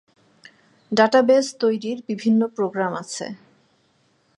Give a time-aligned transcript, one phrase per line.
[0.91, 3.25] Database তৈরীর বিভিন্ন programme আছে।